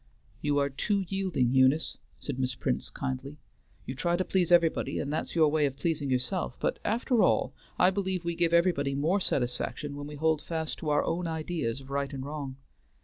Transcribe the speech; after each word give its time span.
"You 0.41 0.57
are 0.57 0.71
too 0.71 1.05
yielding, 1.09 1.51
Eunice," 1.51 1.95
said 2.19 2.39
Miss 2.39 2.55
Prince 2.55 2.89
kindly. 2.89 3.37
"You 3.85 3.93
try 3.93 4.15
to 4.15 4.25
please 4.25 4.51
everybody, 4.51 4.97
and 4.97 5.13
that's 5.13 5.35
your 5.35 5.47
way 5.51 5.67
of 5.67 5.77
pleasing 5.77 6.09
yourself; 6.09 6.57
but, 6.59 6.79
after 6.83 7.21
all, 7.21 7.53
I 7.77 7.91
believe 7.91 8.25
we 8.25 8.33
give 8.33 8.51
everybody 8.51 8.95
more 8.95 9.19
satisfaction 9.19 9.95
when 9.95 10.07
we 10.07 10.15
hold 10.15 10.41
fast 10.41 10.79
to 10.79 10.89
our 10.89 11.03
own 11.03 11.27
ideas 11.27 11.81
of 11.81 11.91
right 11.91 12.11
and 12.11 12.25
wrong. 12.25 12.55